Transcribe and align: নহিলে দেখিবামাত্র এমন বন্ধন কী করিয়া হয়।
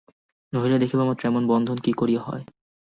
নহিলে 0.53 0.77
দেখিবামাত্র 0.77 1.23
এমন 1.27 1.43
বন্ধন 1.47 1.77
কী 1.77 1.91
করিয়া 1.93 2.21
হয়। 2.21 2.43